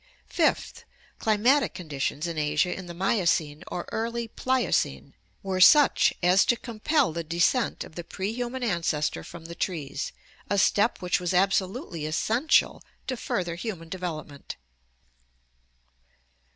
[0.25, 0.83] Fifth,
[1.19, 7.13] climatic conditions in Asia in the Miocene or early Pliocene were such as to compel
[7.13, 10.11] the descent of the prehuman ancestor from the trees,
[10.49, 14.55] a step which was absolutely essential to further human development.